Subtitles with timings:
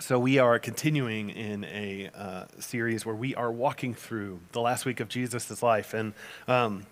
[0.00, 4.86] So, we are continuing in a uh, series where we are walking through the last
[4.86, 5.92] week of Jesus' life.
[5.92, 6.14] And
[6.48, 6.86] um,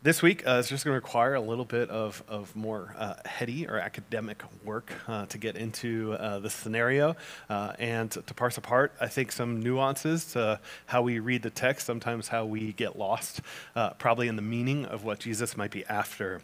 [0.00, 3.14] this week uh, is just going to require a little bit of, of more uh,
[3.24, 7.16] heady or academic work uh, to get into uh, the scenario
[7.50, 11.84] uh, and to parse apart, I think, some nuances to how we read the text,
[11.84, 13.40] sometimes how we get lost,
[13.98, 16.42] probably in the meaning of what Jesus might be after.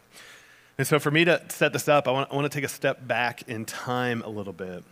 [0.77, 2.73] And so, for me to set this up, I want, I want to take a
[2.73, 4.83] step back in time a little bit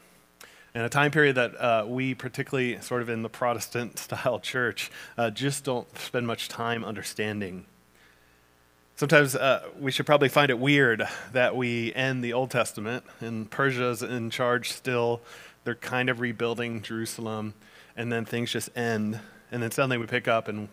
[0.73, 4.91] and a time period that uh, we, particularly sort of in the Protestant style church,
[5.17, 7.65] uh, just don't spend much time understanding.
[8.95, 13.49] Sometimes uh, we should probably find it weird that we end the Old Testament and
[13.49, 15.21] Persia's in charge still.
[15.63, 17.53] They're kind of rebuilding Jerusalem,
[17.95, 19.19] and then things just end.
[19.51, 20.67] And then suddenly we pick up, and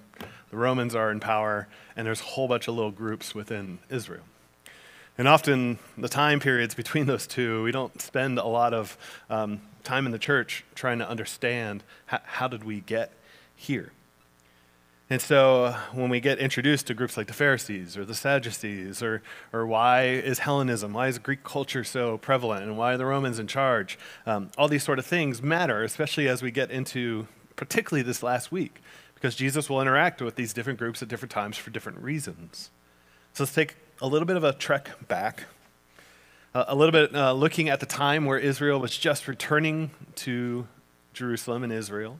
[0.51, 4.24] the Romans are in power, and there's a whole bunch of little groups within Israel.
[5.18, 8.98] And often, the time periods between those two, we don't spend a lot of
[9.30, 13.12] um, time in the church trying to understand how, how did we get
[13.54, 13.92] here.
[15.09, 19.23] And so when we get introduced to groups like the Pharisees or the Sadducees, or,
[19.52, 23.38] or why is Hellenism, why is Greek culture so prevalent, and why are the Romans
[23.38, 28.02] in charge, um, all these sort of things matter, especially as we get into particularly
[28.02, 28.82] this last week,
[29.14, 32.70] because Jesus will interact with these different groups at different times for different reasons.
[33.32, 35.45] So let's take a little bit of a trek back
[36.68, 40.66] a little bit uh, looking at the time where Israel was just returning to
[41.13, 42.18] Jerusalem and Israel.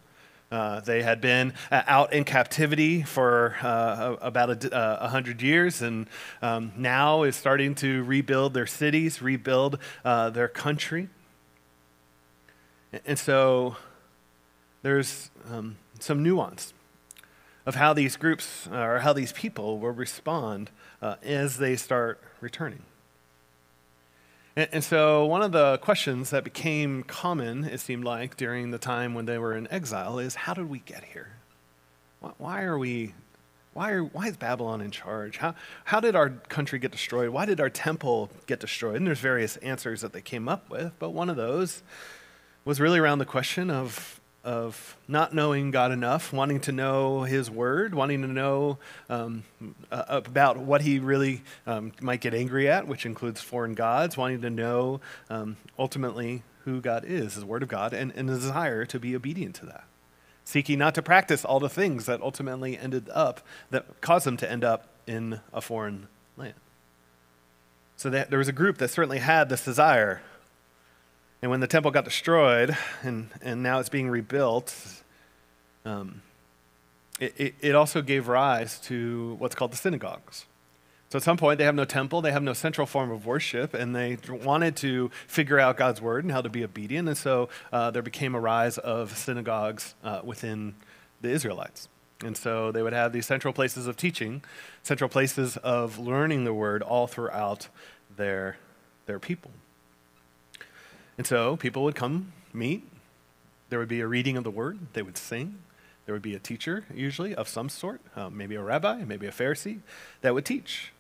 [0.51, 5.81] Uh, they had been uh, out in captivity for uh, about a, uh, hundred years,
[5.81, 6.07] and
[6.43, 11.09] um, now is starting to rebuild their cities, rebuild uh, their country.
[13.07, 13.77] And so
[14.83, 16.75] there's um, some nuance
[17.65, 22.83] of how these groups or how these people will respond as they start returning.
[24.57, 28.79] And, and, so, one of the questions that became common, it seemed like, during the
[28.79, 31.37] time when they were in exile is how did we get here?
[32.39, 33.15] Why are we,
[33.75, 35.37] why, are, why is Babylon in charge?
[35.37, 37.29] How, how did our country get destroyed?
[37.29, 38.97] Why did our temple get destroyed?
[38.97, 41.83] And there's various answers that they came up with, but one of those
[42.65, 44.16] was really around the question of
[44.47, 48.79] of not knowing God enough, wanting to know His Word, wanting to know
[49.11, 49.43] um,
[49.91, 54.41] uh, about what He really um, might get angry at, which includes foreign gods, wanting
[54.43, 58.87] to know um, ultimately who God is, His Word of God, and, and a desire
[58.87, 59.85] to be obedient to that.
[60.45, 63.41] Seeking not to practice all the things that ultimately ended up,
[63.71, 66.55] that caused them to end up in a foreign land.
[67.97, 70.23] So that, there was a group that certainly had this desire
[71.47, 74.75] and when the temple got destroyed and, and now it's being rebuilt,
[75.85, 76.23] um,
[77.21, 80.47] it, it, it also gave rise to what's called the synagogues.
[81.09, 83.75] So at some point, they have no temple, they have no central form of worship,
[83.75, 87.07] and they wanted to figure out God's word and how to be obedient.
[87.07, 90.75] And so uh, there became a rise of synagogues uh, within
[91.21, 91.89] the Israelites.
[92.25, 94.43] And so they would have these central places of teaching,
[94.83, 97.69] central places of learning the word all throughout
[98.17, 98.57] their,
[99.07, 99.53] their people.
[101.19, 102.87] And so people would come meet.
[103.69, 104.79] There would be a reading of the word.
[104.93, 105.59] They would sing.
[106.05, 109.33] There would be a teacher, usually, of some sort, um, maybe a rabbi, maybe a
[109.33, 109.81] Pharisee,
[110.21, 110.93] that would teach.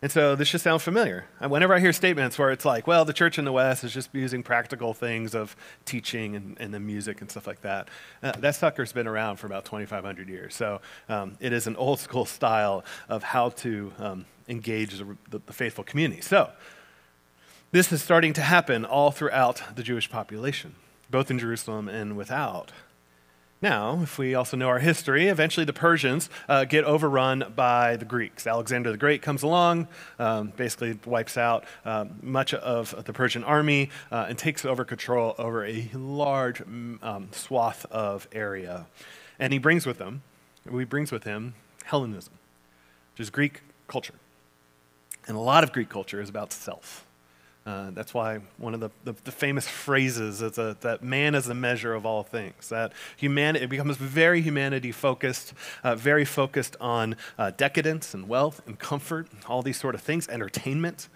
[0.00, 1.26] And so this just sounds familiar.
[1.40, 4.10] Whenever I hear statements where it's like, well, the church in the West is just
[4.12, 5.54] using practical things of
[5.84, 7.88] teaching and, and the music and stuff like that,
[8.20, 10.56] uh, that sucker's been around for about 2,500 years.
[10.56, 15.40] So um, it is an old school style of how to um, engage the, the,
[15.46, 16.20] the faithful community.
[16.20, 16.50] So
[17.72, 20.74] this is starting to happen all throughout the Jewish population,
[21.10, 22.70] both in Jerusalem and without.
[23.62, 28.04] Now, if we also know our history, eventually the Persians uh, get overrun by the
[28.04, 28.46] Greeks.
[28.46, 29.88] Alexander the Great comes along,
[30.18, 35.34] um, basically wipes out um, much of the Persian army, uh, and takes over control
[35.38, 38.84] over a large um, swath of area.
[39.38, 40.22] And he brings with him,
[40.70, 42.34] he brings with him Hellenism,
[43.14, 44.14] which is Greek culture.
[45.26, 47.06] And a lot of Greek culture is about self.
[47.64, 51.46] Uh, that's why one of the, the, the famous phrases is a, that man is
[51.46, 52.68] the measure of all things.
[52.68, 55.52] That humanity, it becomes very humanity focused,
[55.84, 60.28] uh, very focused on uh, decadence and wealth and comfort, all these sort of things,
[60.28, 61.08] entertainment.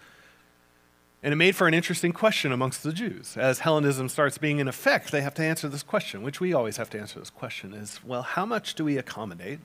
[1.21, 3.35] And it made for an interesting question amongst the Jews.
[3.35, 6.77] As Hellenism starts being in effect, they have to answer this question, which we always
[6.77, 9.59] have to answer this question is well, how much do we accommodate?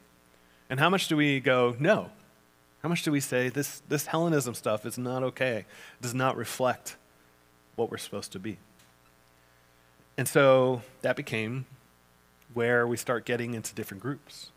[0.68, 2.10] And how much do we go, no,
[2.82, 5.66] how much do we say this, this Hellenism stuff is not okay?
[6.00, 6.96] Does not reflect
[7.76, 8.58] what we're supposed to be.
[10.18, 11.66] And so that became
[12.52, 14.50] where we start getting into different groups.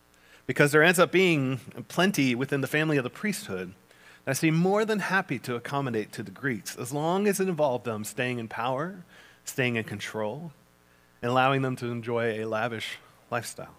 [0.47, 3.73] Because there ends up being plenty within the family of the priesthood
[4.25, 7.85] that seem more than happy to accommodate to the Greeks, as long as it involved
[7.85, 9.03] them staying in power,
[9.43, 10.51] staying in control,
[11.21, 12.97] and allowing them to enjoy a lavish
[13.29, 13.75] lifestyle.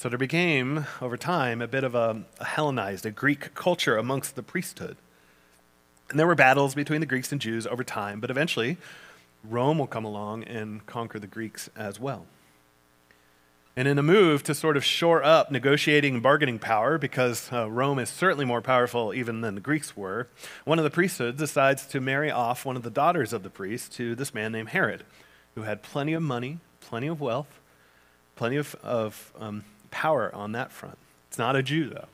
[0.00, 4.34] So there became, over time, a bit of a, a Hellenized, a Greek culture amongst
[4.34, 4.96] the priesthood.
[6.08, 8.78] And there were battles between the Greeks and Jews over time, but eventually
[9.44, 12.24] Rome will come along and conquer the Greeks as well.
[13.76, 17.70] And in a move to sort of shore up negotiating and bargaining power, because uh,
[17.70, 20.28] Rome is certainly more powerful even than the Greeks were,
[20.64, 23.92] one of the priesthoods decides to marry off one of the daughters of the priest
[23.96, 25.04] to this man named Herod,
[25.54, 27.60] who had plenty of money, plenty of wealth,
[28.34, 30.98] plenty of, of um, power on that front.
[31.28, 32.08] It's not a Jew, though.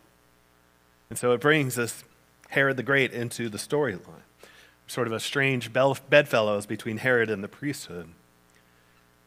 [1.09, 2.05] And so it brings this
[2.51, 4.23] Herod the Great into the storyline.
[4.87, 8.09] Sort of a strange bedfellows between Herod and the priesthood.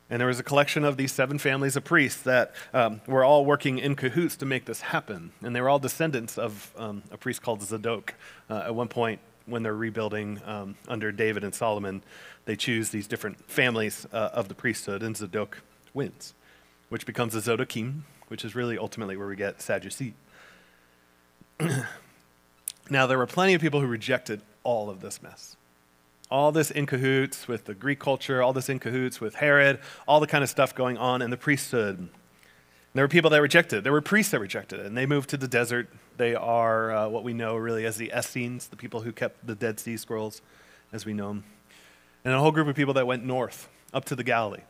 [0.09, 3.45] And there was a collection of these seven families of priests that um, were all
[3.45, 5.31] working in cahoots to make this happen.
[5.43, 8.15] And they were all descendants of um, a priest called Zadok.
[8.49, 12.01] Uh, at one point, when they're rebuilding um, under David and Solomon,
[12.45, 15.61] they choose these different families uh, of the priesthood, and Zadok
[15.93, 16.33] wins,
[16.89, 20.13] which becomes the Zadokim, which is really ultimately where we get Sadducee.
[22.89, 25.57] now, there were plenty of people who rejected all of this mess.
[26.31, 30.19] All this in cahoots with the Greek culture, all this in cahoots with Herod, all
[30.19, 32.07] the kind of stuff going on in the priesthood.
[32.93, 33.83] there were people that rejected it.
[33.83, 35.89] There were priests that rejected it, and they moved to the desert.
[36.17, 39.55] They are uh, what we know really as the Essenes, the people who kept the
[39.55, 40.41] Dead Sea Scrolls,
[40.93, 41.43] as we know them.
[42.23, 44.61] And a whole group of people that went north, up to the Galilee,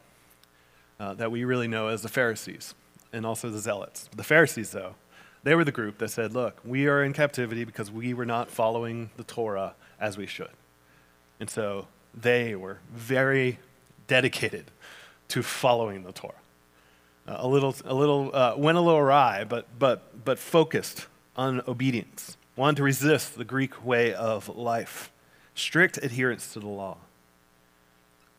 [1.00, 2.74] uh, that we really know as the Pharisees
[3.12, 4.10] and also the Zealots.
[4.16, 4.96] The Pharisees, though,
[5.44, 8.50] they were the group that said, Look, we are in captivity because we were not
[8.50, 10.52] following the Torah as we should.
[11.40, 13.60] And so they were very
[14.08, 14.66] dedicated
[15.30, 16.34] to following the Torah.
[17.28, 21.08] Uh, a little, a little uh, went a little awry, but, but, but focused
[21.38, 25.12] on obedience, wanted to resist the Greek way of life,
[25.56, 26.98] strict adherence to the law.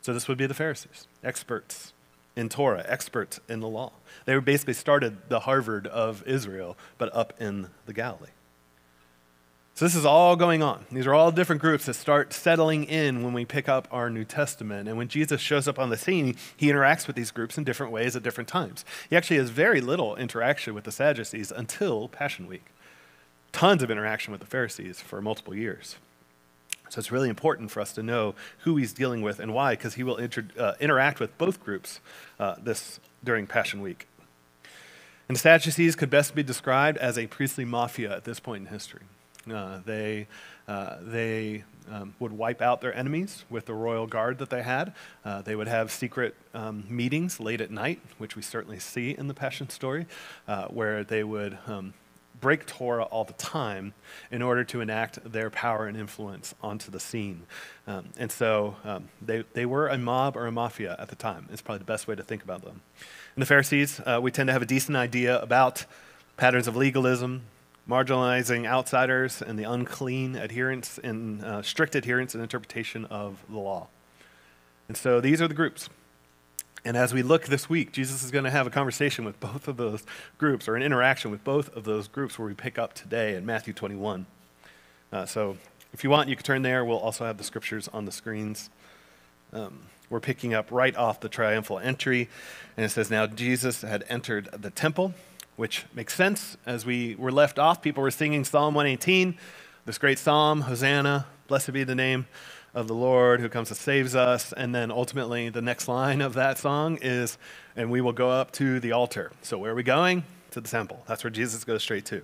[0.01, 1.93] So this would be the Pharisees, experts
[2.41, 3.93] in Torah, experts in the law.
[4.25, 8.31] They basically started the Harvard of Israel, but up in the Galilee.
[9.75, 10.85] So this is all going on.
[10.91, 14.25] These are all different groups that start settling in when we pick up our New
[14.25, 14.89] Testament.
[14.89, 17.93] And when Jesus shows up on the scene, he interacts with these groups in different
[17.93, 18.83] ways at different times.
[19.09, 22.65] He actually has very little interaction with the Sadducees until Passion Week.
[23.53, 25.95] Tons of interaction with the Pharisees for multiple years.
[26.91, 29.93] So it's really important for us to know who he's dealing with and why, because
[29.93, 32.01] he will inter- uh, interact with both groups
[32.37, 34.07] uh, this during Passion Week.
[35.29, 38.73] And the Sadducees could best be described as a priestly mafia at this point in
[38.73, 39.03] history.
[39.49, 40.27] Uh, they
[40.67, 44.93] uh, they um, would wipe out their enemies with the royal guard that they had.
[45.23, 49.27] Uh, they would have secret um, meetings late at night, which we certainly see in
[49.27, 50.05] the Passion story,
[50.47, 51.93] uh, where they would um,
[52.41, 53.93] break Torah all the time
[54.31, 57.43] in order to enact their power and influence onto the scene.
[57.87, 61.47] Um, and so um, they, they were a mob or a mafia at the time.
[61.51, 62.81] It's probably the best way to think about them.
[63.35, 65.85] And the Pharisees, uh, we tend to have a decent idea about
[66.35, 67.43] patterns of legalism,
[67.87, 73.87] marginalizing outsiders, and the unclean adherence and uh, strict adherence and interpretation of the law.
[74.87, 75.89] And so these are the groups.
[76.83, 79.67] And as we look this week, Jesus is going to have a conversation with both
[79.67, 80.03] of those
[80.37, 83.45] groups, or an interaction with both of those groups, where we pick up today in
[83.45, 84.25] Matthew 21.
[85.13, 85.57] Uh, so
[85.93, 86.83] if you want, you can turn there.
[86.83, 88.71] We'll also have the scriptures on the screens.
[89.53, 92.27] Um, we're picking up right off the triumphal entry,
[92.75, 95.13] and it says, Now Jesus had entered the temple,
[95.57, 96.57] which makes sense.
[96.65, 99.37] As we were left off, people were singing Psalm 118,
[99.85, 102.25] this great psalm, Hosanna, blessed be the name
[102.73, 104.53] of the Lord who comes and saves us.
[104.53, 107.37] And then ultimately, the next line of that song is,
[107.75, 109.31] and we will go up to the altar.
[109.41, 110.23] So, where are we going?
[110.51, 111.03] To the temple.
[111.07, 112.21] That's where Jesus goes straight to.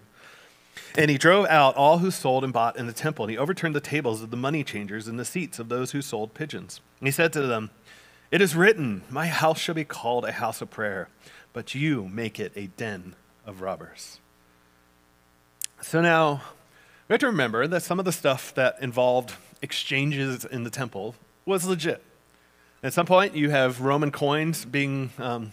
[0.96, 3.75] And he drove out all who sold and bought in the temple, and he overturned
[3.75, 6.82] the tables of the money changers and the seats of those who sold pigeons.
[7.00, 7.72] And he said to them,
[8.32, 11.10] It is written, My house shall be called a house of prayer,
[11.54, 14.20] but you make it a den of robbers.
[15.82, 16.42] So now,
[17.08, 21.16] we have to remember that some of the stuff that involved exchanges in the temple
[21.46, 22.04] was legit.
[22.84, 25.52] At some point, you have Roman coins being um,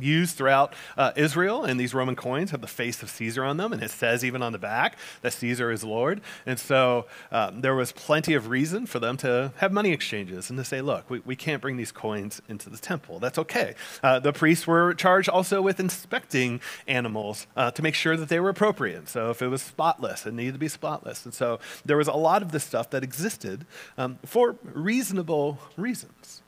[0.00, 3.72] used throughout uh, Israel, and these Roman coins have the face of Caesar on them,
[3.72, 6.20] and it says even on the back that Caesar is Lord.
[6.46, 10.58] And so um, there was plenty of reason for them to have money exchanges and
[10.58, 13.18] to say, look, we, we can't bring these coins into the temple.
[13.18, 13.74] That's okay.
[14.02, 18.40] Uh, the priests were charged also with inspecting animals uh, to make sure that they
[18.40, 19.08] were appropriate.
[19.08, 21.24] So if it was spotless, it needed to be spotless.
[21.24, 23.66] And so there was a lot of this stuff that existed
[23.98, 26.42] um, for reasonable reasons.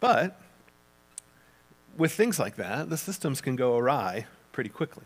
[0.00, 0.40] But
[1.96, 5.04] with things like that, the systems can go awry pretty quickly.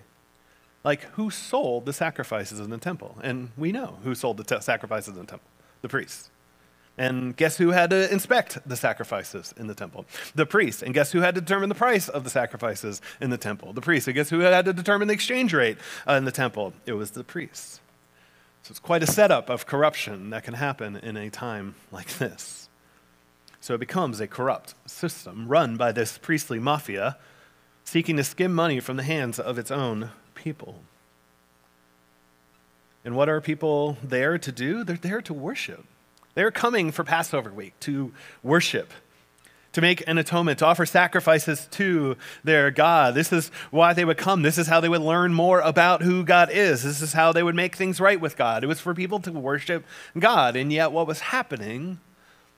[0.83, 3.19] Like, who sold the sacrifices in the temple?
[3.23, 5.49] And we know who sold the sacrifices in the temple
[5.83, 6.31] the priests.
[6.99, 10.05] And guess who had to inspect the sacrifices in the temple?
[10.35, 10.83] The priest.
[10.83, 13.73] And guess who had to determine the price of the sacrifices in the temple?
[13.73, 14.07] The priest.
[14.07, 16.75] And guess who had to determine the exchange rate uh, in the temple?
[16.85, 17.81] It was the priests.
[18.63, 22.60] So it's quite a setup of corruption that can happen in a time like this.
[23.61, 27.19] So it becomes a corrupt system run by this priestly mafia
[27.85, 30.83] seeking to skim money from the hands of its own people.
[33.05, 34.85] And what are people there to do?
[34.85, 35.85] They're there to worship.
[36.35, 38.13] They're coming for Passover week to
[38.43, 38.93] worship,
[39.73, 43.15] to make an atonement, to offer sacrifices to their God.
[43.15, 44.43] This is why they would come.
[44.43, 46.83] This is how they would learn more about who God is.
[46.83, 48.63] This is how they would make things right with God.
[48.63, 49.85] It was for people to worship
[50.19, 50.55] God.
[50.55, 51.99] And yet, what was happening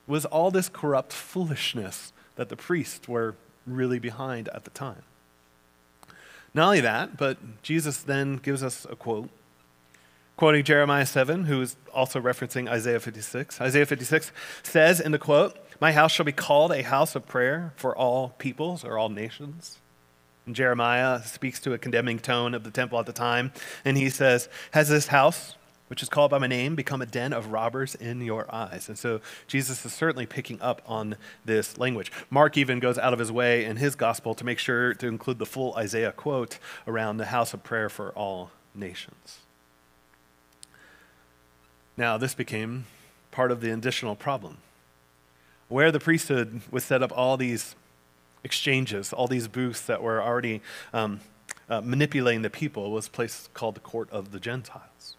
[0.07, 3.35] was all this corrupt foolishness that the priests were
[3.67, 5.03] really behind at the time.
[6.55, 9.31] Not only that, but Jesus then gives us a quote
[10.43, 13.61] quoting Jeremiah 7, who is also referencing Isaiah 56.
[13.61, 14.33] Isaiah 56
[14.65, 18.31] says in the quote, My house shall be called a house of prayer for all
[18.39, 19.79] peoples or all nations.
[20.45, 23.53] And Jeremiah speaks to a condemning tone of the temple at the time,
[23.85, 25.55] and he says, Has this house,
[25.93, 28.89] which is called by my name, become a den of robbers in your eyes?
[28.89, 32.11] And so Jesus is certainly picking up on this language.
[32.31, 35.39] Mark even goes out of his way in his gospel to make sure to include
[35.39, 39.41] the full Isaiah quote around the house of prayer for all nations.
[41.95, 42.87] Now, this became
[43.31, 44.57] part of the additional problem.
[45.69, 47.77] Where the priesthood would set up all these
[48.43, 50.63] exchanges, all these booths that were already
[50.95, 51.21] um,
[51.69, 55.17] uh, manipulating the people, was a place called the court of the Gentiles.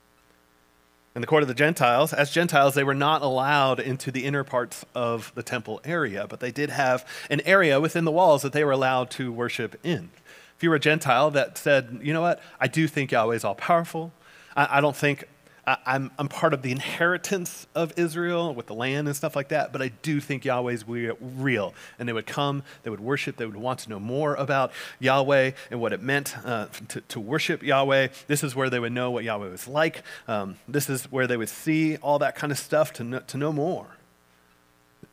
[1.15, 4.43] In the court of the Gentiles, as Gentiles, they were not allowed into the inner
[4.43, 8.51] parts of the temple area, but they did have an area within the walls that
[8.51, 10.09] they were allowed to worship in.
[10.57, 13.43] If you were a Gentile that said, you know what, I do think Yahweh is
[13.43, 14.11] all powerful,
[14.55, 15.27] I, don't think
[15.65, 19.71] I'm, I'm part of the inheritance of Israel with the land and stuff like that,
[19.71, 21.73] but I do think Yahweh's real.
[21.97, 25.51] And they would come, they would worship, they would want to know more about Yahweh
[25.71, 28.09] and what it meant uh, to, to, worship Yahweh.
[28.27, 30.03] This is where they would know what Yahweh was like.
[30.27, 33.37] Um, this is where they would see all that kind of stuff to know, to
[33.37, 33.87] know more.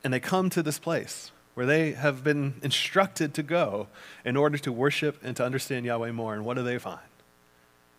[0.02, 3.86] And they come to this place where they have been instructed to go
[4.24, 6.34] in order to worship and to understand Yahweh more.
[6.34, 6.98] And what do they find?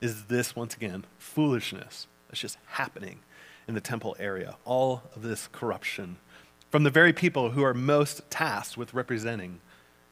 [0.01, 3.19] Is this, once again, foolishness that's just happening
[3.67, 4.55] in the temple area.
[4.63, 6.15] All of this corruption
[6.69, 9.59] from the very people who are most tasked with representing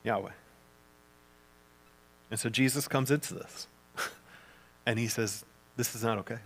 [0.03, 0.31] Yahweh.
[2.29, 3.67] And so Jesus comes into this
[4.85, 5.45] and he says,
[5.77, 6.39] This is not okay.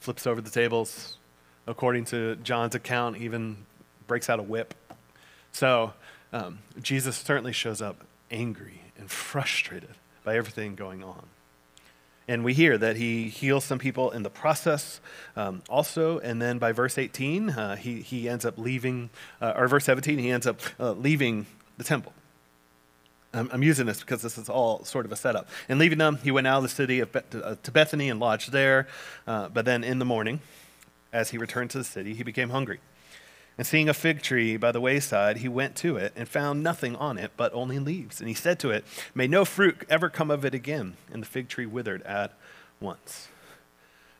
[0.00, 1.16] Flips over the tables.
[1.66, 3.56] According to John's account, even
[4.06, 4.74] breaks out a whip.
[5.52, 5.94] So
[6.32, 11.26] um, Jesus certainly shows up angry and frustrated by everything going on.
[12.28, 15.00] And we hear that he heals some people in the process
[15.36, 16.18] um, also.
[16.20, 19.10] And then by verse 18, uh, he, he ends up leaving,
[19.40, 21.46] uh, or verse 17, he ends up uh, leaving
[21.78, 22.12] the temple.
[23.34, 25.48] I'm, I'm, using this because this is all sort of a setup.
[25.68, 28.10] And leaving them, he went out of the city of Be- to, uh, to Bethany
[28.10, 28.86] and lodged there.
[29.26, 30.40] Uh, but then in the morning,
[31.12, 32.80] as he returned to the city, he became hungry.
[33.58, 36.96] And seeing a fig tree by the wayside, he went to it and found nothing
[36.96, 38.18] on it but only leaves.
[38.18, 40.96] And he said to it, May no fruit ever come of it again.
[41.12, 42.32] And the fig tree withered at
[42.80, 43.28] once.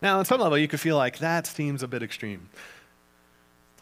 [0.03, 2.51] Now, on some level, you could feel like that seems a bit extreme.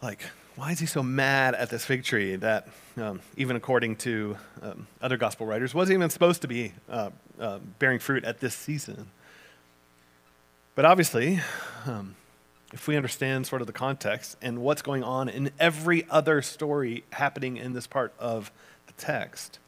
[0.01, 0.23] Like,
[0.55, 2.67] why is he so mad at this fig tree that,
[2.97, 7.59] um, even according to um, other gospel writers, wasn't even supposed to be uh, uh,
[7.79, 9.09] bearing fruit at this season?
[10.75, 11.39] But obviously,
[11.85, 12.15] um,
[12.73, 17.03] if we understand sort of the context and what's going on in every other story
[17.11, 18.51] happening in this part of
[18.87, 19.59] the text,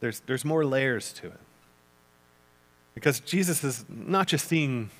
[0.00, 1.40] there's, there's more layers to it.
[2.94, 4.90] Because Jesus is not just seeing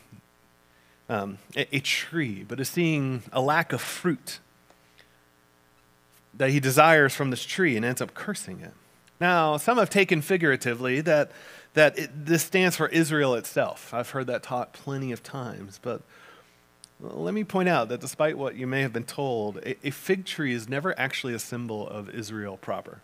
[1.09, 4.41] um, a, a tree, but is seeing a lack of fruit
[6.35, 8.73] that he desires from this tree and ends up cursing it.
[9.21, 11.31] Now, some have taken figuratively that,
[11.75, 13.93] that it, this stands for Israel itself.
[13.93, 16.01] I've heard that taught plenty of times, but
[17.03, 20.55] let me point out that despite what you may have been told, a, fig tree
[20.55, 23.01] is never actually a symbol of Israel proper.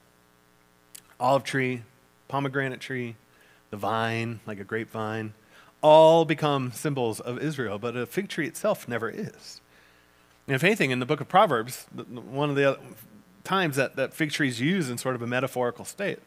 [1.19, 1.83] Olive tree,
[2.28, 3.17] pomegranate tree,
[3.71, 5.35] the vine, like a grapevine,
[5.83, 9.61] all become symbols of Israel, but a fig tree itself never is.
[10.47, 12.78] And if anything, in the book of Proverbs, one of the
[13.43, 16.21] times that, that fig tree is used in sort of a metaphorical state,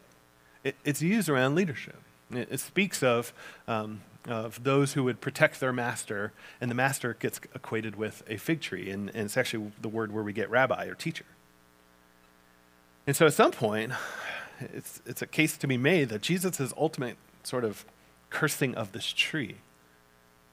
[0.63, 1.97] it, it's used around leadership.
[2.33, 3.33] It, it speaks of
[3.67, 8.37] um, of those who would protect their master, and the master gets equated with a
[8.37, 11.25] fig tree, and, and it's actually the word where we get rabbi or teacher.
[13.07, 13.93] And so at some point,
[14.59, 17.83] it's, it's a case to be made that Jesus' ultimate sort of
[18.29, 19.55] cursing of this tree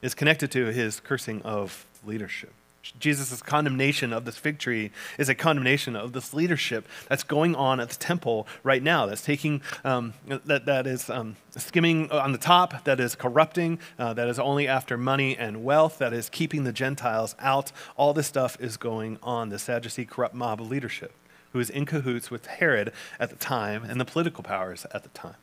[0.00, 2.52] is connected to his cursing of leadership.
[2.82, 7.80] Jesus' condemnation of this fig tree is a condemnation of this leadership that's going on
[7.80, 12.38] at the temple right now, that's taking, um, that, that is um, skimming on the
[12.38, 16.64] top, that is corrupting, uh, that is only after money and wealth, that is keeping
[16.64, 17.72] the Gentiles out.
[17.96, 21.12] All this stuff is going on, the Sadducee corrupt mob leadership
[21.52, 25.08] who is in cahoots with Herod at the time and the political powers at the
[25.10, 25.36] time,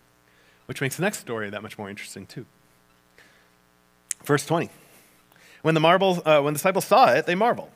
[0.66, 2.46] which makes the next story that much more interesting, too.
[4.24, 4.70] Verse 20.
[5.66, 7.72] When the, marble, uh, when the disciples saw it, they marveled,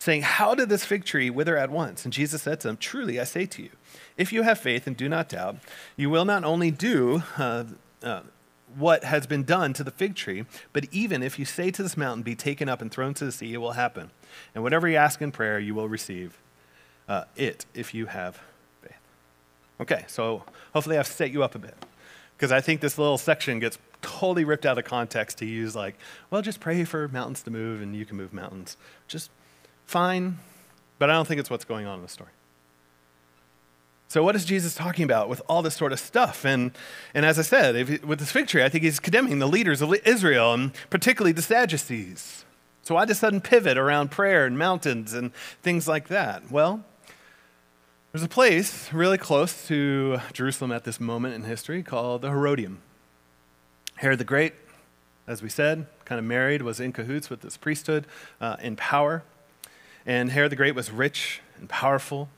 [0.00, 2.02] saying, How did this fig tree wither at once?
[2.02, 3.70] And Jesus said to them, Truly, I say to you,
[4.16, 5.58] if you have faith and do not doubt,
[5.94, 7.62] you will not only do uh,
[8.02, 8.22] uh,
[8.74, 11.96] what has been done to the fig tree, but even if you say to this
[11.96, 14.10] mountain, Be taken up and thrown to the sea, it will happen.
[14.52, 16.40] And whatever you ask in prayer, you will receive
[17.08, 18.40] uh, it if you have
[18.82, 18.98] faith.
[19.78, 20.42] Okay, so
[20.74, 21.76] hopefully I've set you up a bit
[22.36, 25.96] because I think this little section gets totally ripped out of context to use like,
[26.30, 28.76] well, just pray for mountains to move and you can move mountains.
[29.08, 29.30] Just
[29.86, 30.38] fine,
[30.98, 32.30] but I don't think it's what's going on in the story.
[34.12, 36.44] So, what is Jesus talking about with all this sort of stuff?
[36.44, 36.72] And,
[37.14, 39.80] and as I said, if, with this fig tree, I think he's condemning the leaders
[39.80, 42.44] of Israel, and particularly the Sadducees.
[42.82, 45.32] So, why the sudden pivot around prayer and mountains and
[45.62, 46.50] things like that?
[46.50, 46.84] Well,
[48.12, 52.82] there's a place really close to Jerusalem at this moment in history called the Herodium.
[54.02, 54.54] Herod the Great,
[55.28, 58.04] as we said, kind of married, was in cahoots with this priesthood
[58.40, 59.22] uh, in power.
[60.04, 62.28] And Herod the Great was rich and powerful,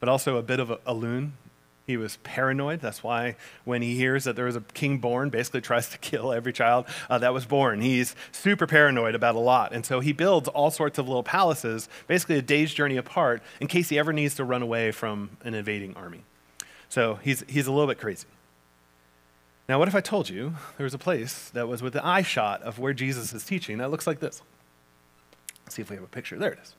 [0.00, 1.32] but also a bit of a, a loon.
[1.86, 2.80] He was paranoid.
[2.80, 6.30] That's why when he hears that there was a king born, basically tries to kill
[6.30, 7.80] every child uh, that was born.
[7.80, 9.72] He's super paranoid about a lot.
[9.72, 13.66] And so he builds all sorts of little palaces, basically a day's journey apart, in
[13.66, 16.24] case he ever needs to run away from an invading army.
[16.90, 18.26] So he's, he's a little bit crazy.
[19.72, 22.20] Now, what if I told you there was a place that was with the eye
[22.20, 24.42] shot of where Jesus is teaching that looks like this?
[25.64, 26.38] Let's see if we have a picture.
[26.38, 26.74] There it is.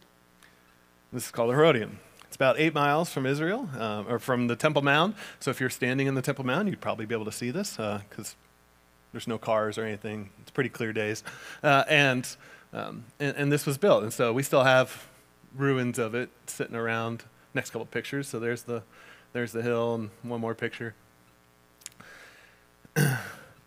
[1.11, 1.97] This is called the Herodium.
[2.27, 5.15] It's about eight miles from Israel, uh, or from the Temple Mount.
[5.39, 7.77] So if you're standing in the Temple Mount, you'd probably be able to see this
[7.77, 10.29] because uh, there's no cars or anything.
[10.43, 11.23] It's pretty clear days.
[11.63, 12.27] Uh, and,
[12.73, 14.03] um, and, and, this was built.
[14.03, 15.07] And so we still have
[15.55, 17.23] ruins of it sitting around.
[17.55, 18.27] Next couple pictures.
[18.27, 18.83] So there's the,
[19.31, 20.93] there's the hill and one more picture.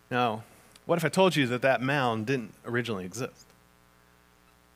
[0.09, 0.43] Now,
[0.85, 3.45] what if I told you that that mound didn't originally exist?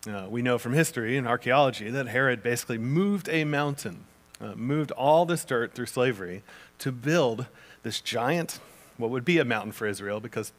[0.07, 4.05] Uh, we know from history and archaeology that Herod basically moved a mountain,
[4.41, 6.43] uh, moved all this dirt through slavery
[6.79, 7.45] to build
[7.83, 8.59] this giant,
[8.97, 10.51] what would be a mountain for Israel, because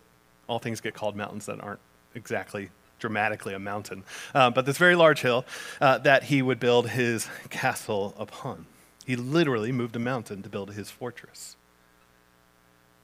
[0.46, 1.80] all things get called mountains that aren't
[2.14, 5.44] exactly dramatically a mountain, uh, but this very large hill
[5.80, 8.64] uh, that he would build his castle upon.
[9.04, 11.56] He literally moved a mountain to build his fortress.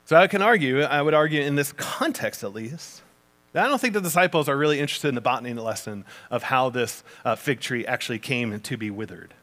[0.09, 3.03] So I can argue, I would argue in this context at least,
[3.53, 6.71] that I don't think the disciples are really interested in the botany lesson of how
[6.71, 9.35] this uh, fig tree actually came to be withered.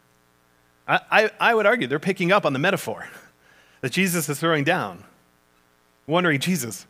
[0.87, 3.07] I, I, I would argue they're picking up on the metaphor
[3.81, 5.03] that Jesus is throwing down,
[6.07, 6.87] wondering, Jesus,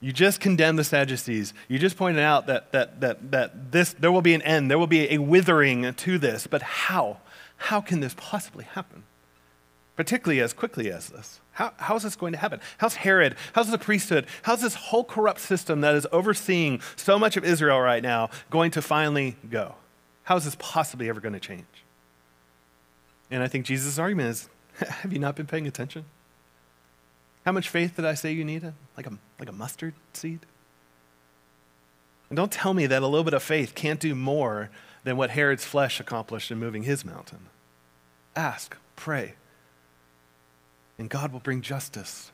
[0.00, 1.54] you just condemned the Sadducees.
[1.68, 4.78] You just pointed out that, that, that, that this, there will be an end, there
[4.78, 7.20] will be a withering to this, but how?
[7.56, 9.04] How can this possibly happen?
[10.00, 11.40] Particularly as quickly as this?
[11.52, 12.58] How, how is this going to happen?
[12.78, 13.36] How's Herod?
[13.52, 14.24] How's the priesthood?
[14.44, 18.70] How's this whole corrupt system that is overseeing so much of Israel right now going
[18.70, 19.74] to finally go?
[20.22, 21.66] How is this possibly ever going to change?
[23.30, 24.48] And I think Jesus' argument is
[24.88, 26.06] have you not been paying attention?
[27.44, 28.72] How much faith did I say you needed?
[28.96, 30.40] Like a, like a mustard seed?
[32.30, 34.70] And don't tell me that a little bit of faith can't do more
[35.04, 37.50] than what Herod's flesh accomplished in moving his mountain.
[38.34, 39.34] Ask, pray,
[41.00, 42.30] and God will bring justice.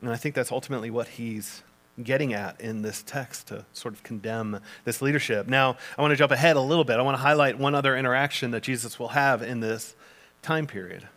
[0.00, 1.64] And I think that's ultimately what he's
[2.00, 5.48] getting at in this text to sort of condemn this leadership.
[5.48, 7.00] Now, I want to jump ahead a little bit.
[7.00, 9.96] I want to highlight one other interaction that Jesus will have in this
[10.42, 11.08] time period.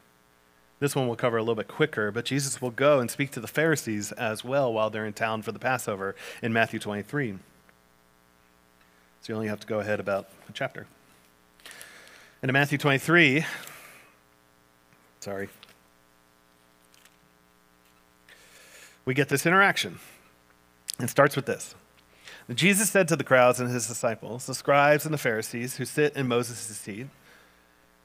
[0.80, 3.40] This one we'll cover a little bit quicker, but Jesus will go and speak to
[3.40, 7.34] the Pharisees as well while they're in town for the Passover in Matthew 23.
[7.34, 7.38] So
[9.28, 10.88] you only have to go ahead about a chapter.
[12.42, 13.46] And in Matthew 23,
[15.24, 15.48] Sorry.
[19.06, 20.00] We get this interaction.
[21.00, 21.76] It starts with this.
[22.54, 26.18] Jesus said to the crowds and his disciples, the scribes and the Pharisees who sit
[26.18, 27.08] in Moses' seat,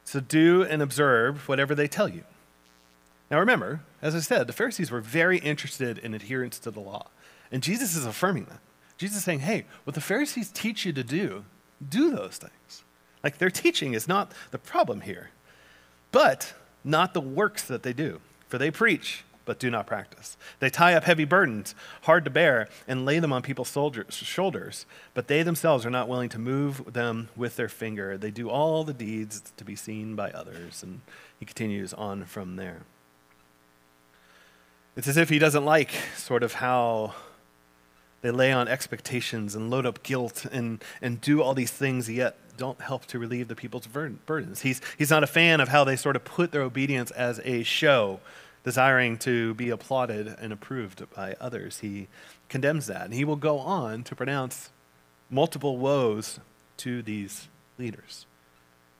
[0.04, 2.22] so do and observe whatever they tell you.
[3.32, 7.08] Now remember, as I said, the Pharisees were very interested in adherence to the law.
[7.50, 8.60] And Jesus is affirming that.
[8.96, 11.44] Jesus is saying, hey, what the Pharisees teach you to do,
[11.86, 12.84] do those things.
[13.24, 15.30] Like their teaching is not the problem here.
[16.12, 18.20] But not the works that they do.
[18.48, 20.36] For they preach, but do not practice.
[20.60, 23.70] They tie up heavy burdens, hard to bear, and lay them on people's
[24.10, 28.18] shoulders, but they themselves are not willing to move them with their finger.
[28.18, 30.82] They do all the deeds to be seen by others.
[30.82, 31.00] And
[31.38, 32.82] he continues on from there.
[34.96, 37.14] It's as if he doesn't like sort of how
[38.20, 42.36] they lay on expectations and load up guilt and, and do all these things, yet
[42.56, 44.62] don't help to relieve the people's burdens.
[44.62, 47.62] He's, he's not a fan of how they sort of put their obedience as a
[47.62, 48.18] show,
[48.64, 51.78] desiring to be applauded and approved by others.
[51.78, 52.08] He
[52.48, 53.02] condemns that.
[53.02, 54.70] And he will go on to pronounce
[55.30, 56.40] multiple woes
[56.78, 58.26] to these leaders.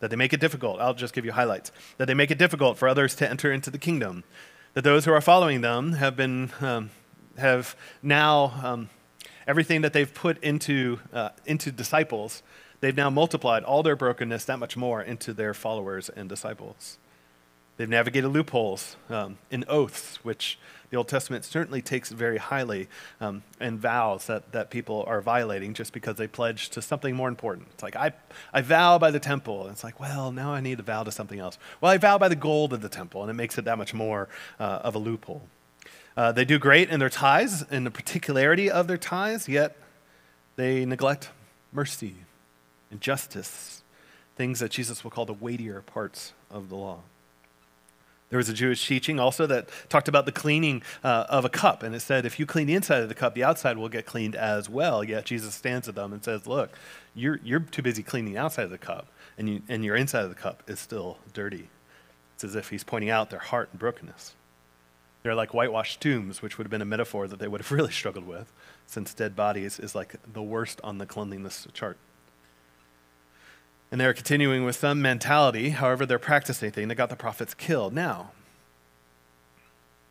[0.00, 0.80] That they make it difficult.
[0.80, 1.72] I'll just give you highlights.
[1.96, 4.22] That they make it difficult for others to enter into the kingdom.
[4.74, 6.90] That those who are following them have been, um,
[7.36, 8.90] have now um,
[9.48, 12.42] everything that they've put into, uh, into disciples,
[12.80, 16.98] they've now multiplied all their brokenness that much more into their followers and disciples.
[17.78, 20.58] They've navigated loopholes um, in oaths, which
[20.90, 22.88] the Old Testament certainly takes very highly,
[23.20, 27.28] um, and vows that, that people are violating just because they pledge to something more
[27.28, 27.68] important.
[27.72, 28.12] It's like, I,
[28.52, 29.62] I vow by the temple.
[29.62, 31.56] And it's like, well, now I need to vow to something else.
[31.80, 33.94] Well, I vow by the gold of the temple, and it makes it that much
[33.94, 35.42] more uh, of a loophole.
[36.18, 39.76] Uh, they do great in their tithes, in the particularity of their tithes, yet
[40.56, 41.30] they neglect
[41.72, 42.16] mercy
[42.90, 43.84] and justice,
[44.34, 47.02] things that Jesus will call the weightier parts of the law.
[48.30, 51.84] There was a Jewish teaching also that talked about the cleaning uh, of a cup,
[51.84, 54.04] and it said if you clean the inside of the cup, the outside will get
[54.04, 55.04] cleaned as well.
[55.04, 56.76] Yet Jesus stands at them and says, "Look,
[57.14, 59.06] you're you're too busy cleaning the outside of the cup,
[59.38, 61.68] and you, and your inside of the cup is still dirty."
[62.34, 64.34] It's as if he's pointing out their heart and brokenness.
[65.28, 67.92] They're like whitewashed tombs, which would have been a metaphor that they would have really
[67.92, 68.50] struggled with,
[68.86, 71.98] since dead bodies is like the worst on the cleanliness chart.
[73.92, 76.88] And they're continuing with some mentality, however, they're practicing thing.
[76.88, 77.92] They got the prophets killed.
[77.92, 78.30] Now,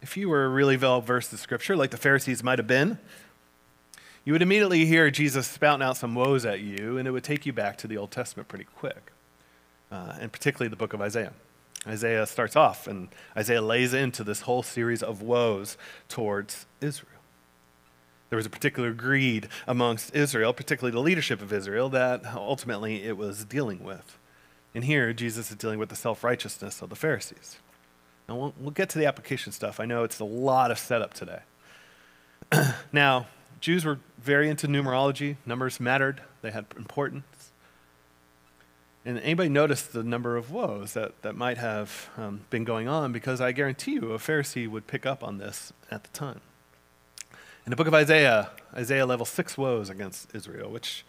[0.03, 2.99] if you were really well versed in Scripture, like the Pharisees might have been,
[4.23, 7.43] you would immediately hear Jesus spouting out some woes at you, and it would take
[7.47, 9.11] you back to the Old Testament pretty quick,
[9.91, 11.33] uh, and particularly the book of Isaiah.
[11.87, 15.77] Isaiah starts off, and Isaiah lays into this whole series of woes
[16.09, 17.11] towards Israel.
[18.29, 23.15] There was a particular greed amongst Israel, particularly the leadership of Israel, that ultimately it
[23.15, 24.17] was dealing with.
[24.75, 27.57] And here, Jesus is dealing with the self righteousness of the Pharisees.
[28.27, 29.79] Now, we'll, we'll get to the application stuff.
[29.79, 31.39] I know it's a lot of setup today.
[32.91, 33.27] now,
[33.59, 37.23] Jews were very into numerology, numbers mattered, they had importance.
[39.07, 43.13] And anybody notice the number of woes that, that might have um, been going on?
[43.13, 46.41] Because I guarantee you a Pharisee would pick up on this at the time.
[47.65, 51.05] In the book of Isaiah, Isaiah levels six woes against Israel, which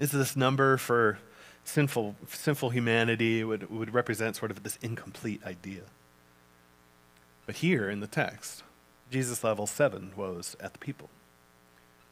[0.00, 1.18] is this number for
[1.64, 5.82] sinful, sinful humanity, would, would represent sort of this incomplete idea.
[7.44, 8.62] But here in the text,
[9.10, 11.10] Jesus levels seven woes at the people.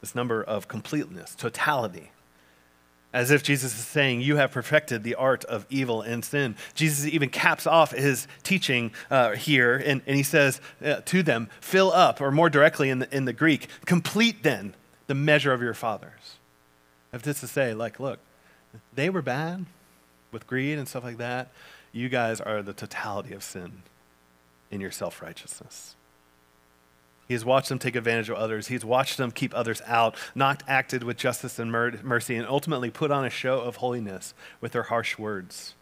[0.02, 2.10] This number of completeness, totality,
[3.12, 6.56] as if Jesus is saying, You have perfected the art of evil and sin.
[6.74, 11.48] Jesus even caps off his teaching uh, here, and, and he says uh, to them,
[11.60, 14.74] Fill up, or more directly in the, in the Greek, complete then
[15.06, 16.36] the measure of your fathers.
[17.12, 18.18] If this to say, like, look,
[18.94, 19.66] they were bad
[20.30, 21.50] with greed and stuff like that.
[21.92, 23.82] You guys are the totality of sin
[24.70, 25.94] in your self righteousness.
[27.28, 28.68] He has watched them take advantage of others.
[28.68, 33.10] He's watched them keep others out, not acted with justice and mercy, and ultimately put
[33.10, 35.74] on a show of holiness with their harsh words.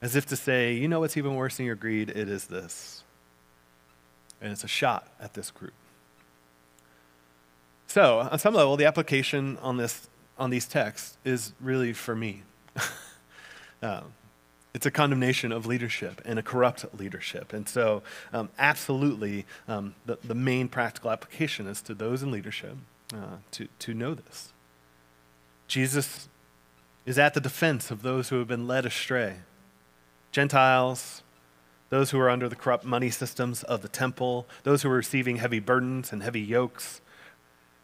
[0.00, 2.10] As if to say, you know what's even worse than your greed?
[2.10, 3.02] It is this.
[4.40, 5.72] And it's a shot at this group.
[7.86, 12.42] So, on some level, the application on, this, on these texts is really for me.
[13.82, 14.12] um,
[14.76, 17.54] it's a condemnation of leadership and a corrupt leadership.
[17.54, 22.76] And so, um, absolutely, um, the, the main practical application is to those in leadership
[23.14, 24.52] uh, to, to know this.
[25.66, 26.28] Jesus
[27.06, 29.36] is at the defense of those who have been led astray
[30.30, 31.22] Gentiles,
[31.88, 35.36] those who are under the corrupt money systems of the temple, those who are receiving
[35.36, 37.00] heavy burdens and heavy yokes,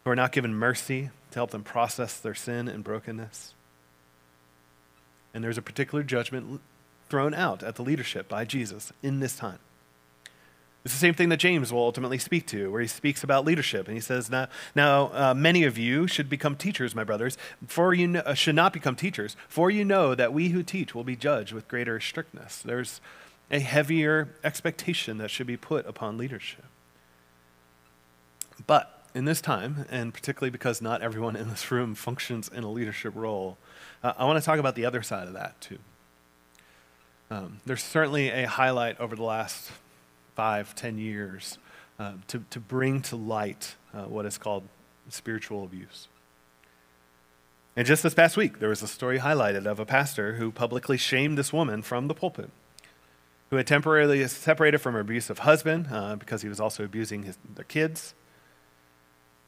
[0.03, 3.55] who are not given mercy to help them process their sin and brokenness.
[5.33, 6.61] And there's a particular judgment
[7.13, 9.59] thrown out at the leadership by Jesus in this time.
[10.83, 13.87] It's the same thing that James will ultimately speak to, where he speaks about leadership.
[13.87, 17.93] And he says, Now, now uh, many of you should become teachers, my brothers, for
[17.93, 21.15] you uh, should not become teachers, for you know that we who teach will be
[21.15, 22.63] judged with greater strictness.
[22.63, 22.99] There's
[23.51, 26.65] a heavier expectation that should be put upon leadership.
[28.65, 32.71] But in this time, and particularly because not everyone in this room functions in a
[32.71, 33.59] leadership role,
[34.03, 35.77] uh, I want to talk about the other side of that too.
[37.31, 39.71] Um, there's certainly a highlight over the last
[40.35, 41.57] five, ten years
[41.99, 44.63] uh, to, to bring to light uh, what is called
[45.09, 46.07] spiritual abuse.
[47.75, 50.97] And just this past week, there was a story highlighted of a pastor who publicly
[50.97, 52.51] shamed this woman from the pulpit,
[53.49, 57.37] who had temporarily separated from her abusive husband uh, because he was also abusing his,
[57.55, 58.13] their kids.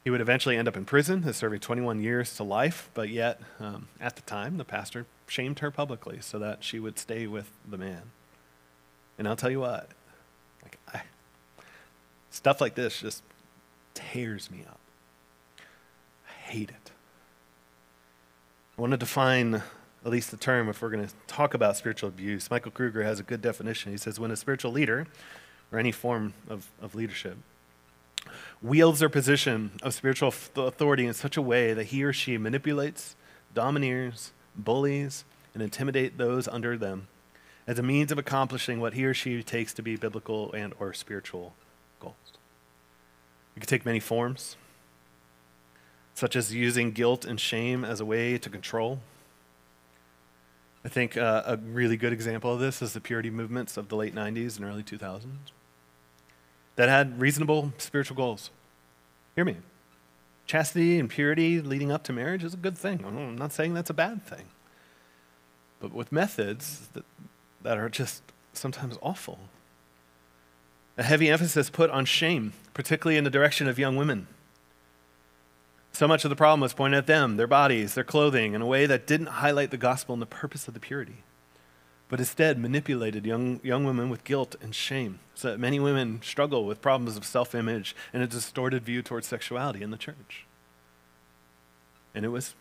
[0.04, 3.88] He would eventually end up in prison, serving 21 years to life, but yet, um,
[4.00, 7.78] at the time, the pastor shamed her publicly so that she would stay with the
[7.78, 8.12] man.
[9.18, 9.90] And I'll tell you what,
[10.62, 11.02] like I,
[12.30, 13.24] stuff like this just
[13.94, 14.80] tears me up.
[16.28, 16.92] I hate it.
[18.78, 22.10] I want to define at least the term if we're going to talk about spiritual
[22.10, 22.52] abuse.
[22.52, 23.92] Michael Kruger has a good definition.
[23.92, 25.08] He says, when a spiritual leader,
[25.72, 27.38] or any form of, of leadership,
[28.62, 33.16] wields their position of spiritual authority in such a way that he or she manipulates,
[33.54, 37.08] domineers, bullies, and intimidate those under them
[37.68, 40.94] as a means of accomplishing what he or she takes to be biblical and or
[40.94, 41.56] spiritual
[42.00, 42.15] goals.
[43.56, 44.58] It could take many forms
[46.15, 49.00] such as using guilt and shame as a way to control.
[50.84, 53.98] I think uh, a really good example of this is the purity movements of the
[53.98, 55.26] late 90s and early 2000s
[56.78, 58.50] that had reasonable spiritual goals.
[59.36, 59.58] Hear me.
[60.46, 63.04] Chastity and purity leading up to marriage is a good thing.
[63.06, 64.46] I'm not saying that's a bad thing.
[65.80, 67.04] But with methods that,
[67.62, 68.22] that are just
[68.54, 69.40] sometimes awful,
[70.98, 74.28] a heavy emphasis put on shame, particularly in the direction of young women
[75.96, 78.66] so much of the problem was pointed at them, their bodies, their clothing, in a
[78.66, 81.24] way that didn't highlight the gospel and the purpose of the purity,
[82.08, 86.65] but instead manipulated young, young women with guilt and shame, so that many women struggle
[86.65, 90.46] with problems of self image and a distorted view towards sexuality in the church.
[92.13, 92.54] And it was,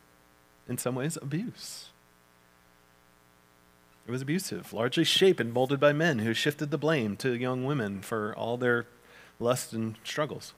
[0.69, 1.91] in some ways, abuse.
[4.07, 7.65] It was abusive, largely shaped and molded by men who shifted the blame to young
[7.65, 8.87] women for all their
[9.39, 10.53] lust and struggles.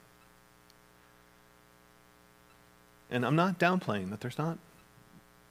[3.09, 4.57] And I'm not downplaying that there's not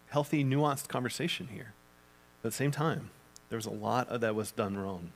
[0.08, 1.72] healthy, nuanced conversation here.
[2.42, 3.10] But at the same time,
[3.48, 5.10] there was a lot of that was done wrong.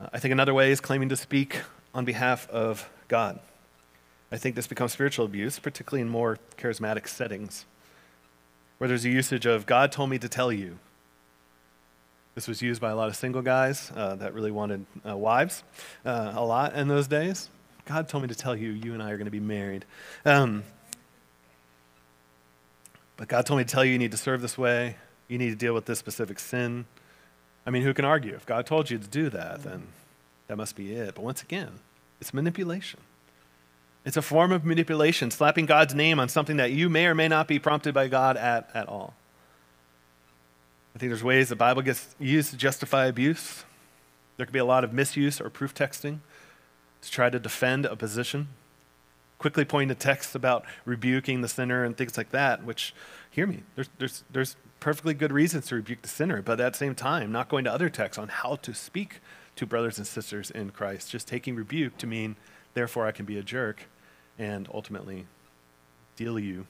[0.00, 1.60] Uh, I think another way is claiming to speak
[1.94, 3.38] on behalf of God.
[4.32, 7.66] I think this becomes spiritual abuse, particularly in more charismatic settings,
[8.78, 10.78] where there's a usage of, God told me to tell you.
[12.34, 15.62] This was used by a lot of single guys uh, that really wanted uh, wives
[16.04, 17.48] uh, a lot in those days.
[17.84, 19.84] God told me to tell you, you and I are going to be married.
[20.24, 20.64] Um,
[23.16, 24.96] but God told me to tell you, you need to serve this way.
[25.34, 26.84] You need to deal with this specific sin.
[27.66, 28.36] I mean, who can argue?
[28.36, 29.88] If God told you to do that, then
[30.46, 31.16] that must be it.
[31.16, 31.80] But once again,
[32.20, 33.00] it's manipulation.
[34.04, 37.26] It's a form of manipulation, slapping God's name on something that you may or may
[37.26, 39.14] not be prompted by God at, at all.
[40.94, 43.64] I think there's ways the Bible gets used to justify abuse.
[44.36, 46.20] There could be a lot of misuse or proof texting
[47.02, 48.50] to try to defend a position,
[49.38, 52.94] quickly pointing to texts about rebuking the sinner and things like that, which,
[53.30, 56.78] hear me, there's, there's, there's perfectly good reasons to rebuke the sinner, but at the
[56.78, 59.20] same time, not going to other texts on how to speak
[59.56, 62.36] to brothers and sisters in Christ, just taking rebuke to mean,
[62.74, 63.86] therefore, I can be a jerk
[64.38, 65.26] and ultimately
[66.16, 66.66] deal you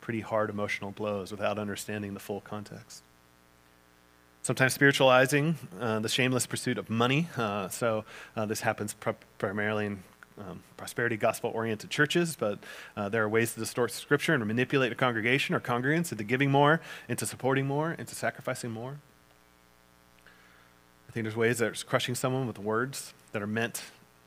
[0.00, 3.02] pretty hard emotional blows without understanding the full context.
[4.42, 7.28] Sometimes spiritualizing uh, the shameless pursuit of money.
[7.36, 8.04] Uh, so
[8.36, 10.02] uh, this happens pr- primarily in
[10.48, 12.58] um, prosperity gospel oriented churches, but
[12.96, 16.50] uh, there are ways to distort scripture and manipulate a congregation or congregants into giving
[16.50, 18.98] more, into supporting more, into sacrificing more.
[21.08, 23.82] I think there's ways that it's crushing someone with words that are meant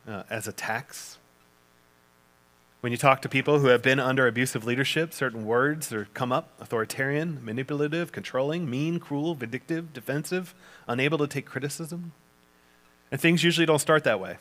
[0.07, 1.17] uh, as attacks.
[2.81, 6.33] when you talk to people who have been under abusive leadership, certain words are come
[6.33, 10.53] up authoritarian, manipulative, controlling, mean, cruel, vindictive, defensive,
[10.85, 12.11] unable to take criticism.
[13.09, 14.35] And things usually don't start that way.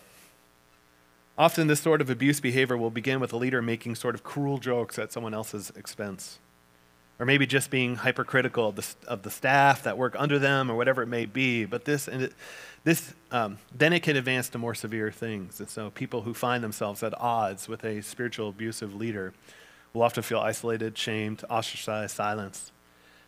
[1.38, 4.58] Often, this sort of abuse behavior will begin with a leader making sort of cruel
[4.58, 6.38] jokes at someone else's expense.
[7.18, 10.74] Or maybe just being hypercritical of the, of the staff that work under them or
[10.74, 11.64] whatever it may be.
[11.64, 12.34] But this, and it,
[12.84, 15.60] this, um, then it can advance to more severe things.
[15.60, 19.32] And so people who find themselves at odds with a spiritual abusive leader
[19.94, 22.72] will often feel isolated, shamed, ostracized, silenced,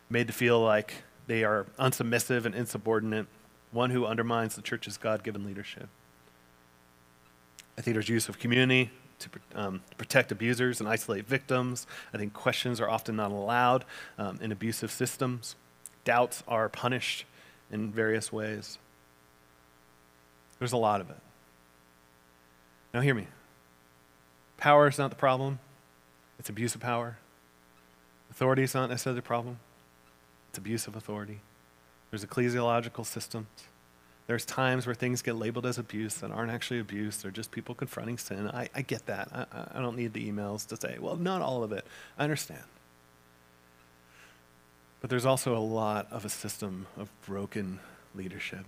[0.09, 0.95] made to feel like
[1.27, 3.27] they are unsubmissive and insubordinate,
[3.71, 5.89] one who undermines the church's God given leadership.
[7.77, 11.87] I think there's use of community to um, protect abusers and isolate victims.
[12.13, 13.85] I think questions are often not allowed
[14.17, 15.55] um, in abusive systems.
[16.03, 17.25] Doubts are punished
[17.71, 18.77] in various ways.
[20.59, 21.17] There's a lot of it.
[22.93, 23.27] Now, hear me.
[24.57, 25.59] Power is not the problem,
[26.39, 27.17] it's abuse of power.
[28.31, 29.59] Authority is not necessarily the problem,
[30.49, 31.41] it's abuse of authority.
[32.09, 33.47] There's ecclesiological systems,
[34.27, 37.17] There's times where things get labeled as abuse that aren't actually abuse.
[37.17, 38.47] They're just people confronting sin.
[38.47, 39.29] I, I get that.
[39.31, 41.85] I, I don't need the emails to say, well, not all of it.
[42.17, 42.63] I understand.
[44.99, 47.79] But there's also a lot of a system of broken
[48.15, 48.65] leadership.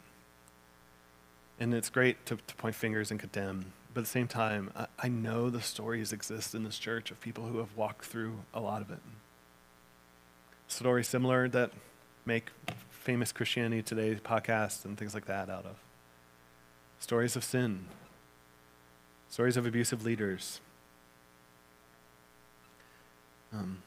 [1.59, 3.73] And it's great to, to point fingers and condemn.
[3.95, 7.19] But at the same time, I, I know the stories exist in this church of
[7.19, 8.99] people who have walked through a lot of it.
[10.67, 11.71] Stories similar that
[12.27, 12.51] make
[13.07, 15.77] famous Christianity Today podcasts and things like that out of.
[16.99, 17.85] Stories of sin,
[19.29, 20.59] stories of abusive leaders.
[23.53, 23.81] Um,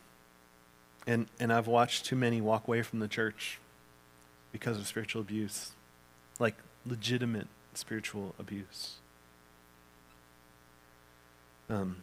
[1.07, 3.59] and, and I've watched too many walk away from the church
[4.53, 5.73] because of spiritual abuse,
[6.39, 6.55] like
[6.87, 8.95] legitimate spiritual abuse.
[11.69, 11.99] Um,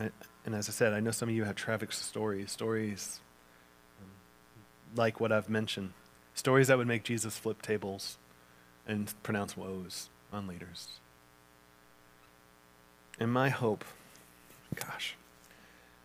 [0.00, 3.20] and as I said, I know some of you have tragic stories, stories
[4.94, 5.92] like what I've mentioned,
[6.34, 8.18] stories that would make Jesus flip tables
[8.86, 11.00] and pronounce woes on leaders.
[13.18, 13.84] And my hope,
[14.74, 15.16] gosh,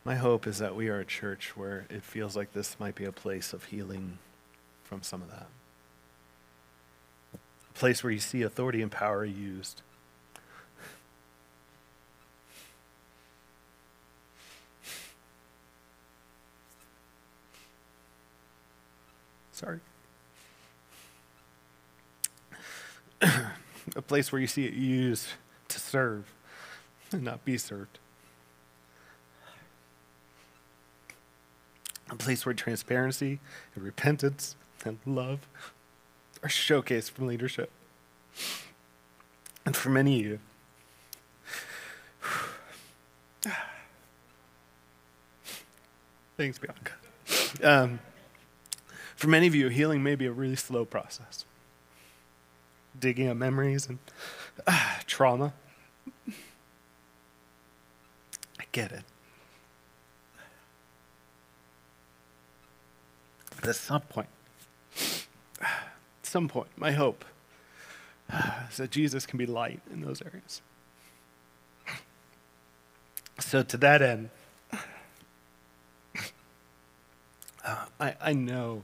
[0.04, 3.06] my hope is that we are a church where it feels like this might be
[3.06, 4.20] a place of healing
[4.84, 5.48] from some of that.
[7.34, 9.82] A place where you see authority and power used.
[19.56, 19.80] Sorry.
[23.22, 25.28] a place where you see it used
[25.70, 26.34] to serve
[27.14, 28.00] and not be served.
[32.10, 33.40] a place where transparency
[33.74, 35.48] and repentance and love
[36.44, 37.72] are showcased from leadership.
[39.66, 40.40] And for many of you,
[46.38, 46.92] thanks, Bianca.
[47.64, 48.00] Um,
[49.16, 51.46] for many of you, healing may be a really slow process.
[52.98, 54.00] Digging up memories and
[54.68, 55.54] uh, trauma.
[58.60, 59.04] I get it.
[63.56, 64.28] But at some point,
[65.60, 65.88] at
[66.24, 67.26] some point, my hope
[68.70, 70.62] is that Jesus can be light in those areas.
[73.40, 74.30] So, to that end,
[77.66, 78.84] uh, I, I know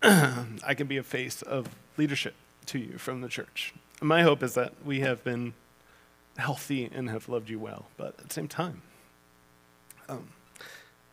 [0.02, 2.34] I can be a face of leadership
[2.66, 3.74] to you from the church.
[4.00, 5.52] My hope is that we have been
[6.38, 8.80] healthy and have loved you well, but at the same time,
[10.08, 10.28] um,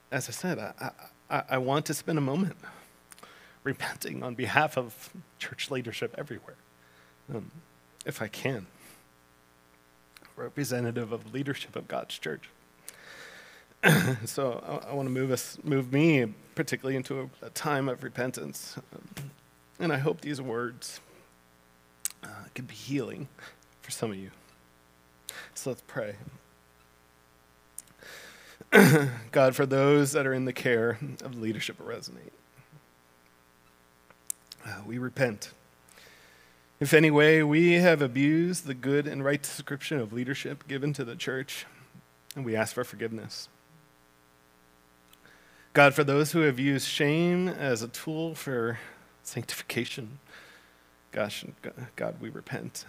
[0.09, 0.91] as I said, I,
[1.29, 2.55] I, I want to spend a moment
[3.63, 6.55] repenting on behalf of church leadership everywhere,
[7.33, 7.51] um,
[8.05, 8.67] if I can.
[10.37, 12.49] Representative of leadership of God's church.
[14.25, 18.03] so I, I want to move us, move me particularly into a, a time of
[18.03, 19.31] repentance, um,
[19.79, 20.99] and I hope these words
[22.23, 23.27] uh, can be healing
[23.81, 24.31] for some of you.
[25.53, 26.15] So let's pray.
[29.31, 32.31] God, for those that are in the care of leadership Resonate,
[34.65, 35.51] uh, we repent.
[36.79, 41.05] If any way we have abused the good and right description of leadership given to
[41.05, 41.65] the church,
[42.35, 43.47] and we ask for forgiveness.
[45.77, 48.79] God, for those who have used shame as a tool for
[49.21, 50.17] sanctification,
[51.11, 51.45] gosh,
[51.95, 52.85] God, we repent.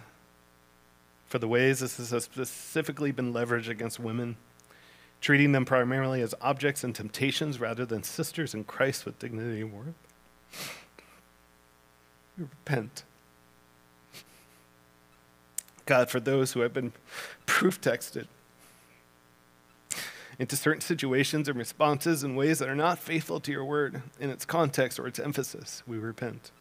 [1.27, 4.37] For the ways this has specifically been leveraged against women,
[5.21, 9.71] treating them primarily as objects and temptations rather than sisters in Christ with dignity and
[9.71, 9.93] worth
[12.39, 13.03] We repent.
[15.85, 16.93] God, for those who have been
[17.45, 18.25] proof texted
[20.39, 24.29] into certain situations and responses in ways that are not faithful to your word in
[24.29, 26.51] its context or its emphasis, we repent.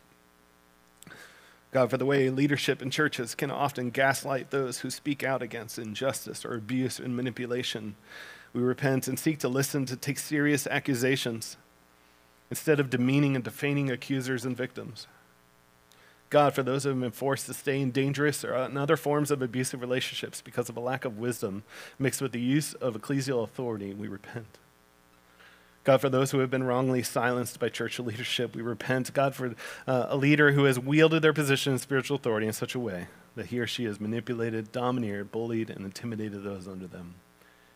[1.71, 5.79] God, for the way leadership in churches can often gaslight those who speak out against
[5.79, 7.95] injustice or abuse and manipulation,
[8.53, 11.57] we repent and seek to listen to take serious accusations
[12.51, 15.07] instead of demeaning and defaming accusers and victims.
[16.31, 19.31] God, for those who have been forced to stay in dangerous or in other forms
[19.31, 21.63] of abusive relationships because of a lack of wisdom
[21.99, 24.59] mixed with the use of ecclesial authority, we repent.
[25.85, 29.15] God, for those who have been wrongly silenced by church leadership, we repent.
[29.15, 29.55] God, for
[29.87, 33.07] uh, a leader who has wielded their position in spiritual authority in such a way
[33.37, 37.15] that he or she has manipulated, domineered, bullied, and intimidated those under them.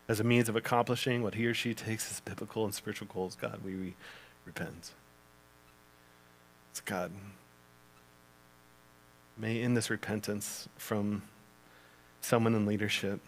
[0.08, 3.34] As a means of accomplishing what he or she takes as biblical and spiritual goals,
[3.34, 3.94] God, we, we
[4.44, 4.90] repent.
[6.70, 7.12] It's God.
[9.42, 11.22] May in this repentance from
[12.20, 13.18] someone in leadership,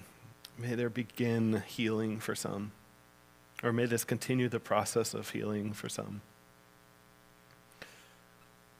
[0.57, 2.71] may there begin healing for some.
[3.65, 6.21] Or may this continue the process of healing for some.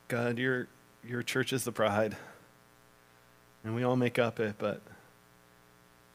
[0.07, 0.69] God, your,
[1.05, 2.17] your church is the bride,
[3.65, 4.81] and we all make up it, but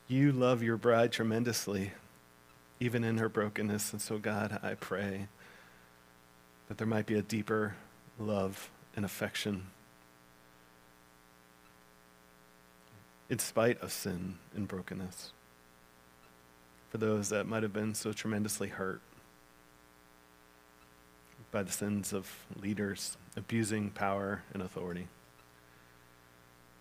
[0.07, 1.91] you love your bride tremendously,
[2.79, 3.91] even in her brokenness.
[3.91, 5.27] And so, God, I pray
[6.69, 7.75] that there might be a deeper
[8.17, 9.65] love and affection
[13.29, 15.31] in spite of sin and brokenness
[16.89, 19.01] for those that might have been so tremendously hurt
[21.51, 25.07] by the sins of leaders abusing power and authority.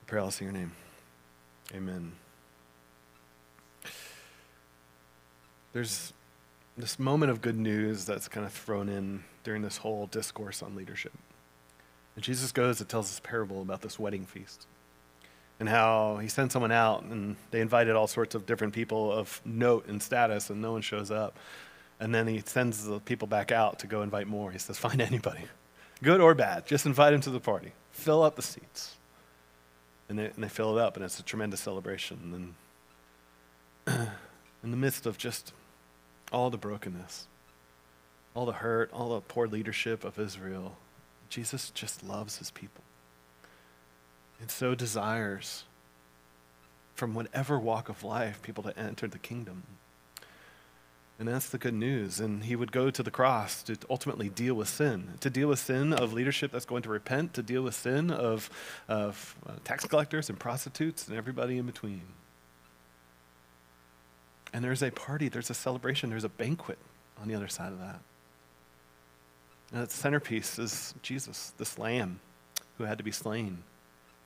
[0.02, 0.72] I pray all in your name.
[1.74, 2.12] Amen.
[5.72, 6.12] There's
[6.76, 10.74] this moment of good news that's kind of thrown in during this whole discourse on
[10.74, 11.12] leadership.
[12.14, 14.66] And Jesus goes and tells this parable about this wedding feast
[15.60, 19.40] and how he sent someone out and they invited all sorts of different people of
[19.44, 21.36] note and status and no one shows up.
[22.00, 24.52] And then he sends the people back out to go invite more.
[24.52, 25.44] He says, Find anybody,
[26.02, 27.72] good or bad, just invite them to the party.
[27.90, 28.94] Fill up the seats.
[30.08, 32.54] And they, and they fill it up, and it's a tremendous celebration.
[33.86, 34.08] And
[34.64, 35.52] in the midst of just
[36.32, 37.26] all the brokenness,
[38.32, 40.76] all the hurt, all the poor leadership of Israel,
[41.28, 42.84] Jesus just loves his people
[44.40, 45.64] and so desires
[46.94, 49.62] from whatever walk of life people to enter the kingdom.
[51.18, 52.20] And that's the good news.
[52.20, 55.58] And he would go to the cross to ultimately deal with sin, to deal with
[55.58, 58.50] sin of leadership that's going to repent, to deal with sin of,
[58.88, 62.02] of uh, tax collectors and prostitutes and everybody in between.
[64.52, 66.78] And there's a party, there's a celebration, there's a banquet
[67.20, 68.00] on the other side of that.
[69.72, 72.20] And the centerpiece is Jesus, this lamb
[72.78, 73.64] who had to be slain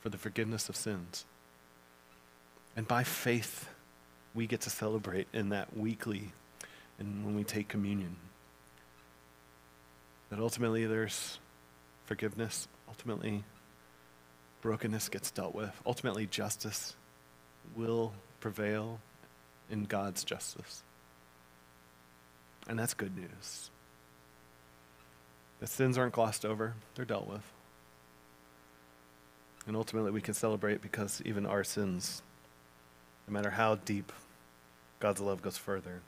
[0.03, 1.25] for the forgiveness of sins.
[2.77, 3.69] And by faith,
[4.35, 6.33] we get to celebrate in that weekly
[6.99, 8.17] and when we take communion.
[10.31, 11.39] That ultimately there's
[12.05, 13.45] forgiveness, ultimately
[14.61, 16.97] brokenness gets dealt with, ultimately justice
[17.77, 18.99] will prevail
[19.71, 20.83] in God's justice.
[22.69, 23.71] And that's good news.
[25.61, 27.43] The sins aren't glossed over, they're dealt with.
[29.67, 32.23] And ultimately, we can celebrate because even our sins,
[33.29, 34.13] no matter how deep,
[34.99, 36.01] God's love goes further.